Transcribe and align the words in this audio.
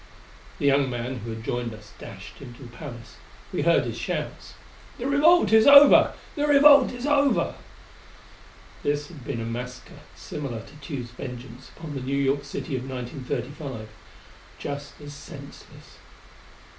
The 0.57 0.65
young 0.65 0.89
man 0.89 1.19
who 1.19 1.29
had 1.29 1.43
joined 1.43 1.75
us 1.75 1.93
dashed 1.99 2.41
into 2.41 2.63
the 2.63 2.69
palace. 2.75 3.17
We 3.53 3.61
heard 3.61 3.85
his 3.85 3.99
shouts: 3.99 4.55
"The 4.97 5.05
revolt 5.05 5.53
is 5.53 5.67
over! 5.67 6.13
The 6.35 6.47
revolt 6.47 6.91
is 6.91 7.05
over!" 7.05 7.53
This 8.81 9.09
had 9.09 9.23
been 9.23 9.39
a 9.41 9.45
massacre 9.45 9.99
similar 10.15 10.61
to 10.63 10.73
Tugh's 10.77 11.11
vengeance 11.11 11.69
upon 11.69 11.93
the 11.93 12.01
New 12.01 12.17
York 12.17 12.45
City 12.45 12.75
of 12.75 12.89
1935; 12.89 13.89
just 14.57 14.99
as 14.99 15.13
senseless. 15.13 15.99